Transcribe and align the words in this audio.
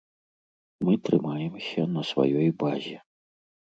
Мы 0.87 0.93
трымаемся 1.07 1.81
на 1.93 2.01
сваёй 2.13 2.49
базе. 2.65 2.97